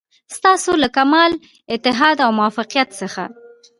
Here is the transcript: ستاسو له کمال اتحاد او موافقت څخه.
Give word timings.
ستاسو 0.35 0.71
له 0.83 0.89
کمال 0.97 1.31
اتحاد 1.75 2.17
او 2.25 2.31
موافقت 2.39 2.87
څخه. 3.01 3.23